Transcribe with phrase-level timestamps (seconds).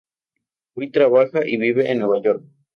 [0.73, 2.43] Hoy, trabaja y vive en Nueva York.